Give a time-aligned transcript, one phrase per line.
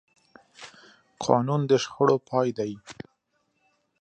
[1.25, 2.71] قانون د شخړو پای دی